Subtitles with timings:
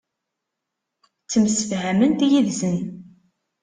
[1.23, 2.77] Ttemsefhament yid-sen.